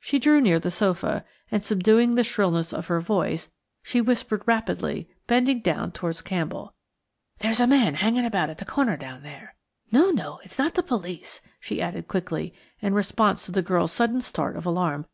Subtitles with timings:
[0.00, 3.50] She drew near to the sofa, and, subduing the shrillness of her voice,
[3.82, 6.72] she whispered rapidly, bending down towards Campbell:
[7.40, 9.56] "There's a man hanging about at the corner down there.
[9.92, 14.22] No, no; it's not the police," she added quickly, in response to the girl's sudden
[14.22, 15.04] start of alarm.